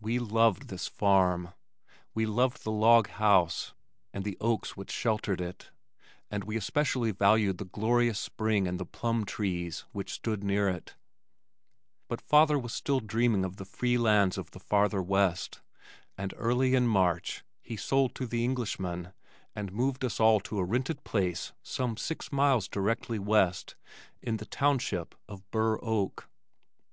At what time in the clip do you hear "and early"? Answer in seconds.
16.16-16.76